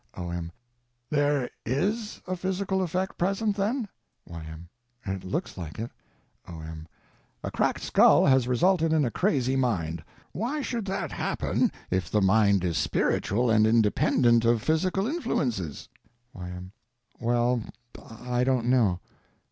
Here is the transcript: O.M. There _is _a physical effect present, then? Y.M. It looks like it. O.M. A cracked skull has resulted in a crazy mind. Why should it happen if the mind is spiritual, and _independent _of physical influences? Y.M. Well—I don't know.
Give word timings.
O.M. 0.15 0.51
There 1.11 1.47
_is 1.63 2.23
_a 2.23 2.35
physical 2.35 2.81
effect 2.81 3.19
present, 3.19 3.55
then? 3.55 3.87
Y.M. 4.27 4.67
It 5.05 5.23
looks 5.23 5.59
like 5.59 5.77
it. 5.77 5.91
O.M. 6.47 6.87
A 7.43 7.51
cracked 7.51 7.81
skull 7.83 8.25
has 8.25 8.47
resulted 8.47 8.93
in 8.93 9.05
a 9.05 9.11
crazy 9.11 9.55
mind. 9.55 10.03
Why 10.31 10.63
should 10.63 10.89
it 10.89 11.11
happen 11.11 11.71
if 11.91 12.09
the 12.09 12.19
mind 12.19 12.63
is 12.63 12.79
spiritual, 12.79 13.51
and 13.51 13.67
_independent 13.67 14.39
_of 14.39 14.61
physical 14.61 15.05
influences? 15.05 15.87
Y.M. 16.33 16.71
Well—I 17.19 18.43
don't 18.43 18.65
know. 18.65 19.01